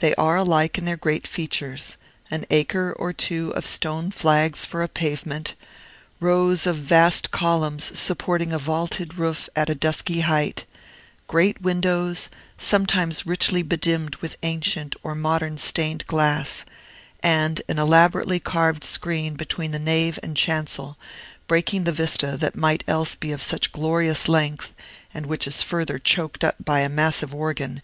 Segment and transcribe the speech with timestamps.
[0.00, 1.96] They are alike in their great features:
[2.30, 5.54] an acre or two of stone flags for a pavement;
[6.20, 10.66] rows of vast columns supporting a vaulted roof at a dusky height;
[11.26, 16.66] great windows, sometimes richly bedimmed with ancient or modern stained glass;
[17.20, 20.98] and an elaborately carved screen between the nave and chancel,
[21.46, 24.74] breaking the vista that might else be of such glorious length,
[25.14, 27.80] and which is further choked up by a massive organ.